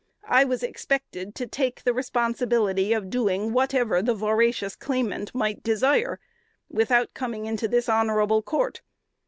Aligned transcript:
I 0.27 0.45
was 0.45 0.63
expected 0.63 1.35
to 1.35 1.45
take 1.45 1.83
the 1.83 1.93
responsibility 1.93 2.91
of 2.91 3.11
doing 3.11 3.53
whatever 3.53 4.01
the 4.01 4.15
voracious 4.15 4.75
claimant 4.75 5.35
might 5.35 5.61
desire, 5.61 6.19
without 6.71 7.13
coming 7.13 7.45
into 7.45 7.67
this 7.67 7.87
honorable 7.87 8.41
court. 8.41 8.81